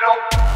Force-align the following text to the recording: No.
No. 0.00 0.47